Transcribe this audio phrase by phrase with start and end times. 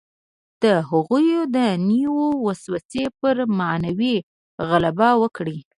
[0.63, 4.15] د هغوی دنیوي وسوسې پر معنوي
[4.69, 5.57] غلبه وکړي.